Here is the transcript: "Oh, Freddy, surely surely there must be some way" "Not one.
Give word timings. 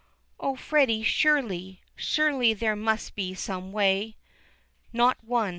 "Oh, 0.39 0.55
Freddy, 0.55 1.03
surely 1.03 1.79
surely 1.95 2.55
there 2.55 2.75
must 2.75 3.13
be 3.13 3.35
some 3.35 3.71
way" 3.71 4.15
"Not 4.91 5.23
one. 5.23 5.49